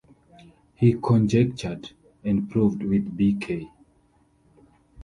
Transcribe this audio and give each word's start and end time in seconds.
He 0.73 0.93
conjectured, 0.93 1.91
and 2.23 2.49
proved 2.49 2.81
with 2.81 3.15
B.-K. 3.15 3.69